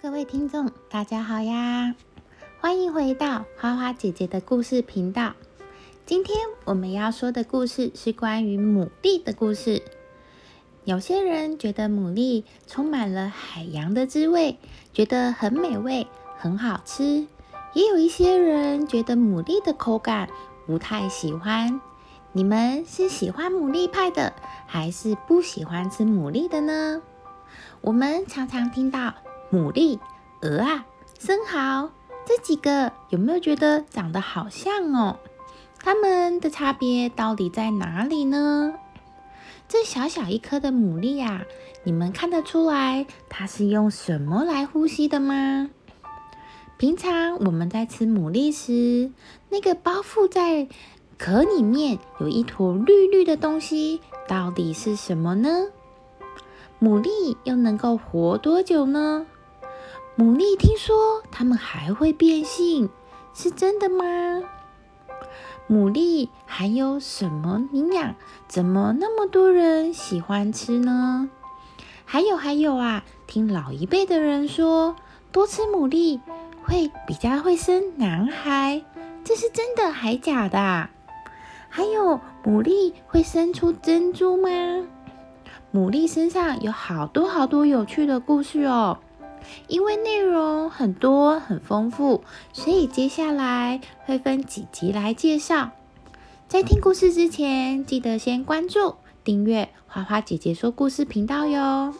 [0.00, 1.94] 各位听众，大家好呀！
[2.60, 5.34] 欢迎回到花花姐姐的故事频道。
[6.06, 9.82] 今天我们要说的故事是关于牡蛎的故事。
[10.84, 14.56] 有些人觉得牡蛎充满了海洋的滋味，
[14.92, 16.06] 觉得很美味、
[16.38, 17.26] 很好吃；
[17.74, 20.28] 也有一些人觉得牡蛎的口感
[20.66, 21.80] 不太喜欢。
[22.32, 24.32] 你们是喜欢牡蛎派的，
[24.66, 27.02] 还是不喜欢吃牡蛎的呢？
[27.82, 29.14] 我们常常听到。
[29.52, 29.98] 牡蛎、
[30.40, 30.86] 鹅啊、
[31.18, 31.90] 生蚝
[32.24, 35.18] 这几个有没有觉得长得好像哦？
[35.78, 38.72] 它们的差别到底在哪里呢？
[39.68, 41.42] 这小小一颗的牡蛎呀，
[41.84, 45.68] 你们看得出来它是用什么来呼吸的吗？
[46.78, 49.12] 平常我们在吃牡蛎时，
[49.50, 50.66] 那个包覆在
[51.18, 55.66] 壳里面有一坨绿绿的东西，到底是什么呢？
[56.80, 59.26] 牡蛎又能够活多久呢？
[60.14, 62.90] 牡蛎听说它们还会变性，
[63.32, 64.04] 是真的吗？
[65.70, 68.14] 牡蛎含有什么营养？
[68.46, 71.30] 怎么那么多人喜欢吃呢？
[72.04, 74.96] 还有还有啊，听老一辈的人说，
[75.32, 76.20] 多吃牡蛎
[76.62, 78.84] 会比较会生男孩，
[79.24, 80.90] 这是真的还假的？
[81.70, 84.50] 还有牡蛎会生出珍珠吗？
[85.72, 88.98] 牡蛎身上有好多好多有趣的故事哦。
[89.68, 95.70] 因为内容很多很丰富，所以接下来会分几集来介绍。
[96.48, 101.94] 在听故事之前，记得先关注、订阅花花姐姐说故事频道哟。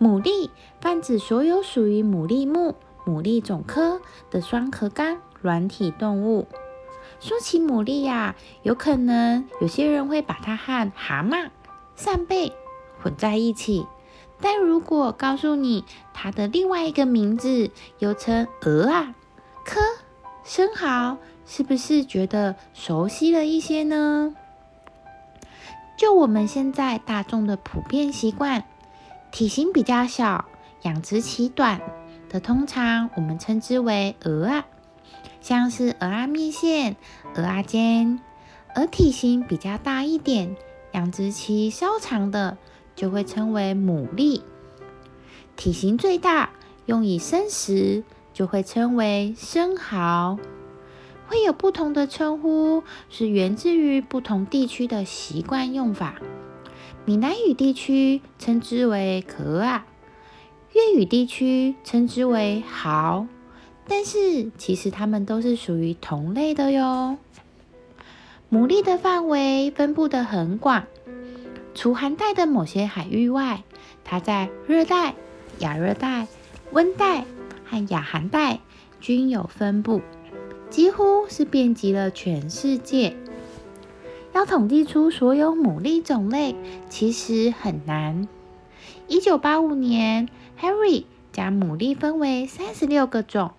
[0.00, 6.48] 牡蛎泛指所有属于牡蛎目牡蛎种科的双壳纲软体动物。
[7.20, 11.50] 说起牡蛎呀，有可能有些人会把它和蛤蟆、
[11.94, 12.52] 扇贝
[13.02, 13.86] 混在一起。
[14.40, 19.14] 但如果告诉你它的另外一个名字，又称鹅啊、
[19.64, 19.80] 科、
[20.44, 24.34] 生蚝，是不是觉得熟悉了一些呢？
[25.96, 28.64] 就我们现在大众的普遍习惯，
[29.30, 30.46] 体型比较小、
[30.82, 31.80] 养殖期短
[32.30, 34.64] 的，通常我们称之为鹅啊，
[35.42, 36.96] 像是鹅啊面线、
[37.34, 38.18] 鹅啊煎；
[38.74, 40.56] 而体型比较大一点、
[40.92, 42.56] 养殖期稍长的。
[42.94, 44.40] 就会称为牡蛎，
[45.56, 46.50] 体型最大，
[46.86, 50.38] 用以生食，就会称为生蚝。
[51.26, 56.16] 会有不同的称呼，是源自于不同地区的习惯用法。
[57.04, 59.86] 闽南语地区称之为壳啊，
[60.72, 63.26] 粤语地区称之为蚝，
[63.86, 67.16] 但是其实它们都是属于同类的哟。
[68.50, 70.84] 牡蛎的范围分布的很广。
[71.80, 73.64] 除寒带的某些海域外，
[74.04, 75.14] 它在热带、
[75.60, 76.26] 亚热带、
[76.72, 77.24] 温带
[77.64, 78.60] 和亚寒带
[79.00, 80.02] 均有分布，
[80.68, 83.16] 几乎是遍及了全世界。
[84.34, 86.54] 要统计出所有牡蛎种类，
[86.90, 88.28] 其实很难。
[89.08, 90.28] 一九八五年
[90.60, 93.52] ，Harry 将牡蛎分为三十六个种，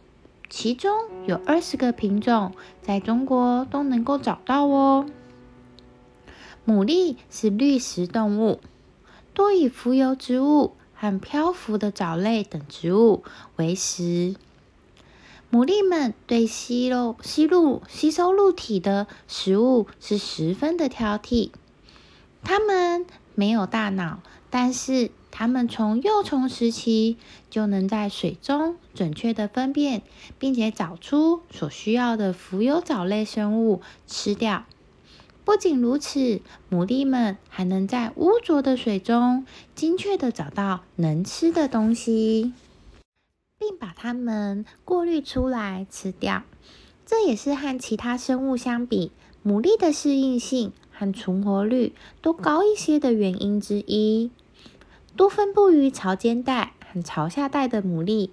[0.47, 0.95] 其中
[1.25, 2.51] 有二十个品种
[2.83, 5.07] 在中国都能够找到哦。
[6.65, 8.59] 牡蛎是绿食动物，
[9.33, 13.23] 多以浮游植物和漂浮的藻类等植物
[13.55, 14.35] 为食。
[15.51, 21.49] 牡蛎们对吸入、吸入、吸收入体的食物是十分的挑剔。
[22.43, 23.05] 它们
[23.35, 24.19] 没有大脑，
[24.49, 27.17] 但是它们从幼虫时期
[27.49, 30.03] 就能在水中准确的分辨，
[30.39, 34.65] 并且找出所需要的浮游藻类生物吃掉。
[35.43, 42.53] 不仅如此，牡蛎们还能在污浊的水中精确的找到能吃的东西，
[43.57, 46.43] 并把它们过滤出来吃掉。
[47.05, 49.11] 这也是和其他生物相比，
[49.43, 54.29] 牡蛎的适应性和存活率都高一些的原因之一。
[55.17, 58.29] 多分布于潮间带和潮下带的牡蛎，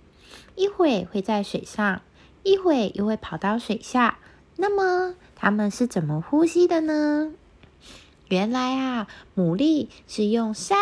[0.54, 2.02] 一会会在水上，
[2.42, 4.18] 一会又会跑到水下。
[4.60, 7.30] 那么，它们是怎么呼吸的呢？
[8.28, 9.06] 原来啊，
[9.36, 10.74] 牡蛎是用鳃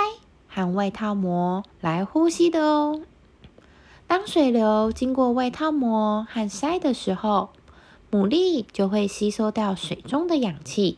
[0.48, 3.02] 和外套膜来呼吸的哦。
[4.06, 7.50] 当水流经过外套膜和鳃的时候，
[8.10, 10.96] 牡蛎就会吸收掉水中的氧气，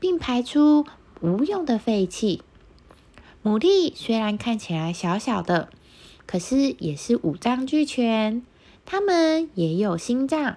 [0.00, 0.84] 并排出
[1.20, 2.42] 无用的废气。
[3.44, 5.68] 牡蛎虽然看起来小小的，
[6.26, 8.42] 可是也是五脏俱全。
[8.84, 10.56] 它们也有心脏，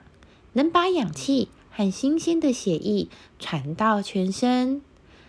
[0.53, 1.49] 能把氧气。
[1.71, 3.07] 和新鲜的血液
[3.37, 4.81] 传到全身，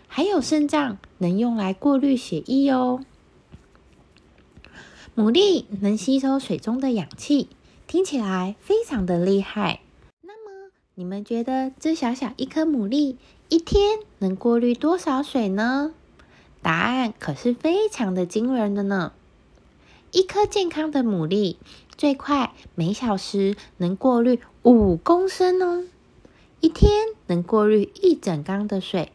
[0.09, 3.05] 还有肾脏能用来过滤血液哦。
[5.15, 7.47] 牡蛎能吸收水中的氧气，
[7.87, 9.79] 听起来非常的厉害。
[10.19, 13.15] 那么，你们觉得这小小一颗牡蛎
[13.47, 15.93] 一天能过滤多少水呢？
[16.61, 19.13] 答案可是非常的惊人的呢。
[20.11, 21.55] 一颗健康的牡蛎，
[21.97, 25.85] 最快每小时能过滤五公升哦，
[26.59, 26.91] 一天
[27.27, 29.13] 能过滤一整缸的水。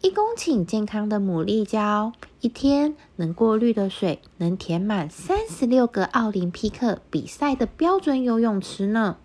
[0.00, 9.18] 一公顷健康的牡蛎胶，一天能过滤的水能填满三十六个奥林匹克比赛的标准游泳池呢。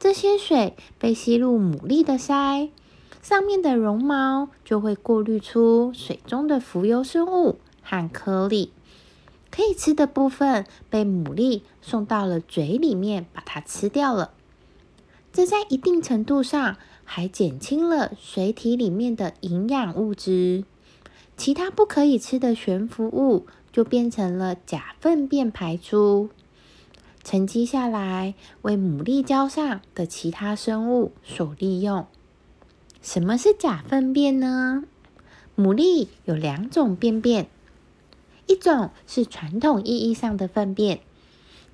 [0.00, 2.70] 这些水被吸入牡蛎的鳃，
[3.22, 8.72] 上面的绒毛就会过滤出水中的浮游生物和颗粒，
[9.52, 14.32] 可以吃的部分被牡蛎送到了嘴里面，把它吃掉了。
[15.32, 16.76] 这在一定程度上。
[17.04, 20.64] 还减轻了水体里面的营养物质，
[21.36, 26.30] 其他不可以吃的悬浮物就变成了假粪便排出，
[27.22, 32.06] 沉积下来为牡蛎礁上的其他生物所利用。
[33.02, 34.84] 什么是假粪便呢？
[35.56, 37.48] 牡蛎有两种便便，
[38.46, 41.00] 一种是传统意义上的粪便，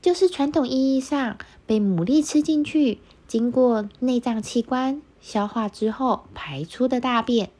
[0.00, 5.02] 就是传统意义上被牡蛎吃进去，经过内脏器官。
[5.20, 7.50] 消化之后排出的大便，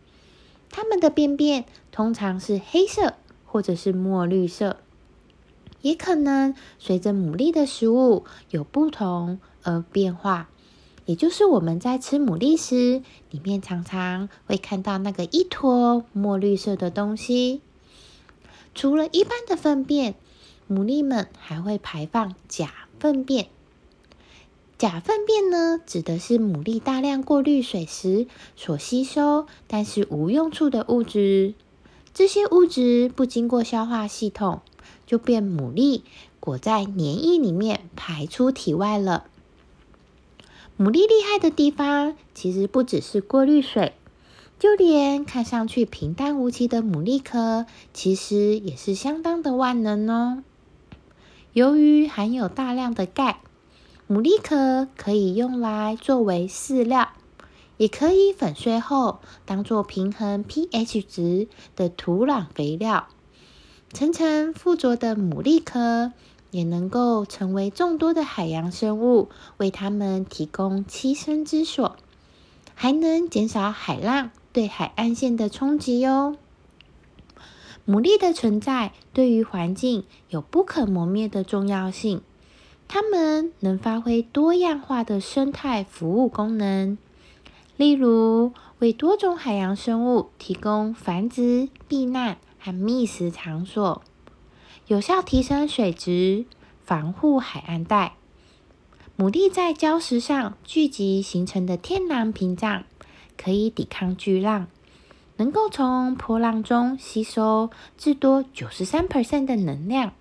[0.70, 3.14] 它们的便便通常是黑色
[3.44, 4.76] 或者是墨绿色，
[5.82, 10.48] 也可能随着牡蛎的食物有不同而变化。
[11.04, 17.62] 也就是我们在吃牡蛎时，里面常常会看到那个一坨墨绿色的东西。
[18.74, 20.14] 除了一般的粪便，
[20.70, 23.48] 牡蛎们还会排放假粪便。
[24.76, 31.54] 假粪便呢，指的是牡蛎大量过滤水时所吸收但是无用处的物质。
[32.14, 34.60] 这些物质不经过消化系统，
[35.04, 36.02] 就被牡蛎
[36.38, 39.24] 裹在粘液里面排出体外了。
[40.78, 43.94] 牡蛎厉害的地方，其实不只是过滤水，
[44.58, 50.42] 就连看上去平淡无奇的牡蛎壳，其实也是相当的万能哦。
[51.52, 53.40] 由于含有大量的钙。
[54.10, 57.10] 牡蛎壳可以用来作为饲料，
[57.76, 61.46] 也可以粉碎后当做平衡 pH 值
[61.76, 63.08] 的土壤肥料。
[63.92, 66.12] 层层附着的牡蛎壳
[66.50, 69.28] 也能够成为众多的海洋生物
[69.58, 71.94] 为它们提供栖身之所，
[72.74, 76.34] 还能减少海浪对海岸线的冲击哟。
[77.86, 82.22] 牡蛎的存在对于环境有不可磨灭的重要性。
[82.88, 86.98] 它们能发挥多样化的生态服务功能，
[87.76, 94.02] 例如为多种海洋生物提供繁殖、避难和觅食场所，
[94.88, 96.46] 有效提升水质，
[96.84, 98.16] 防护海岸带。
[99.16, 102.82] 牡蛎在礁石上聚集形成的天然屏障，
[103.42, 104.66] 可以抵抗巨浪，
[105.36, 110.12] 能够从波浪中吸收至多九十三 percent 的能量。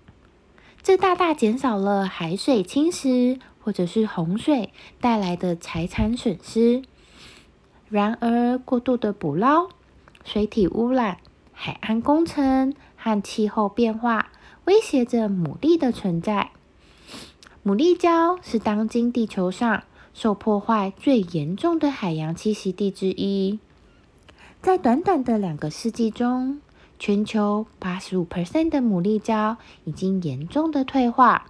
[0.82, 6.82] 这大大减少了海水侵蚀或者是洪水带来的财产损失。
[7.90, 9.68] 然而，过度的捕捞、
[10.24, 11.18] 水体污染、
[11.52, 14.30] 海岸工程和气候变化
[14.66, 16.50] 威胁着牡蛎的存在。
[17.64, 19.82] 牡蛎礁是当今地球上
[20.18, 23.60] 受破坏最严重的海洋栖息地之一。
[24.60, 26.60] 在短短的两个世纪中，
[26.98, 31.46] 全球八十五 percent 的牡蛎礁已经严重的退化。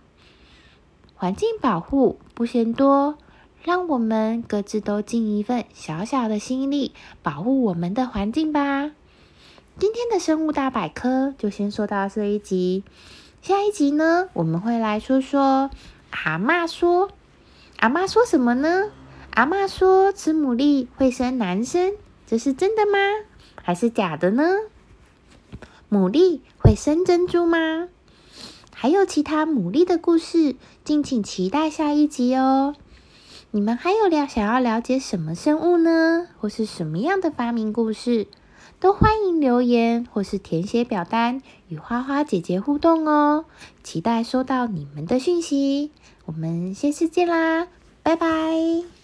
[1.15, 3.17] 环境保护不嫌多，
[3.63, 8.91] 让我们各自都尽一份小小的心力，保护我们的环境吧。
[9.79, 12.85] 今天的生物大百科就先说到这一集，
[13.41, 15.71] 下一集呢，我们会来说说
[16.11, 17.09] 阿妈说，
[17.79, 18.91] 阿妈说什么呢？
[19.31, 21.93] 阿妈说吃牡蛎会生男生，
[22.27, 22.99] 这是真的吗？
[23.55, 24.57] 还是假的呢？
[25.89, 27.89] 牡蛎会生珍珠吗？
[28.75, 32.75] 还有其他牡蛎的故事，敬请期待下一集哦。
[33.53, 36.27] 你们还有了想要了解什么生物呢？
[36.41, 38.27] 或是什么样的发明故事，
[38.81, 43.45] 都欢迎留言或是填写表单与花花姐姐互动哦。
[43.83, 45.91] 期待收到你们的讯息。
[46.25, 47.69] 我们下次见啦，
[48.03, 48.98] 拜拜。